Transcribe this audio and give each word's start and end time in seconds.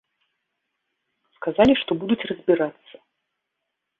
Сказалі, 1.35 1.73
што 1.81 1.91
будуць 2.03 2.27
разбірацца. 2.31 2.95